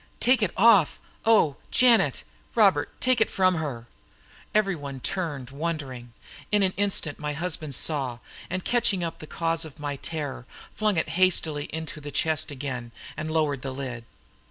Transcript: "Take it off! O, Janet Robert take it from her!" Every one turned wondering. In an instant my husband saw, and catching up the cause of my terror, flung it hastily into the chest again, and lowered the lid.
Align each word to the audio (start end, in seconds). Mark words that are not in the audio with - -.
"Take 0.19 0.41
it 0.41 0.49
off! 0.57 0.99
O, 1.25 1.57
Janet 1.69 2.23
Robert 2.55 2.89
take 2.99 3.21
it 3.21 3.29
from 3.29 3.53
her!" 3.57 3.85
Every 4.55 4.75
one 4.75 4.99
turned 4.99 5.51
wondering. 5.51 6.11
In 6.51 6.63
an 6.63 6.73
instant 6.75 7.19
my 7.19 7.33
husband 7.33 7.75
saw, 7.75 8.17
and 8.49 8.65
catching 8.65 9.03
up 9.03 9.19
the 9.19 9.27
cause 9.27 9.63
of 9.63 9.77
my 9.79 9.97
terror, 9.97 10.47
flung 10.73 10.97
it 10.97 11.09
hastily 11.09 11.65
into 11.65 12.01
the 12.01 12.09
chest 12.09 12.49
again, 12.49 12.91
and 13.15 13.29
lowered 13.29 13.61
the 13.61 13.69
lid. 13.69 14.05